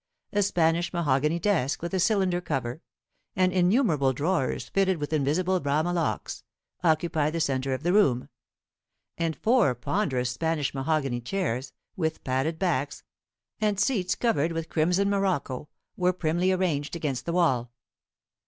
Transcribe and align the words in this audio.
A 0.33 0.41
Spanish 0.41 0.91
mahogany 0.93 1.37
desk 1.37 1.83
with 1.83 1.93
a 1.93 1.99
cylinder 1.99 2.41
cover, 2.41 2.81
and 3.35 3.53
innumerable 3.53 4.13
drawers 4.13 4.67
fitted 4.69 4.97
with 4.97 5.13
invisible 5.13 5.59
Bramah 5.59 5.93
locks, 5.93 6.43
occupied 6.83 7.33
the 7.33 7.39
centre 7.39 7.71
of 7.75 7.83
the 7.83 7.93
room; 7.93 8.27
and 9.19 9.35
four 9.35 9.75
ponderous 9.75 10.31
Spanish 10.31 10.73
mahogany 10.73 11.21
chairs, 11.21 11.71
with 11.95 12.23
padded 12.23 12.57
backs, 12.57 13.03
and 13.59 13.79
seats 13.79 14.15
covered 14.15 14.53
with 14.53 14.69
crimson 14.69 15.07
morocco, 15.07 15.69
were 15.95 16.13
primly 16.13 16.51
ranged 16.55 16.95
against 16.95 17.27
the 17.27 17.33
wall. 17.33 17.71